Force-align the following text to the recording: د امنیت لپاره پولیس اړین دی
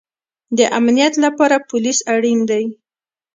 د 0.57 0.59
امنیت 0.79 1.13
لپاره 1.25 1.65
پولیس 1.69 1.99
اړین 2.13 2.39
دی 2.49 2.63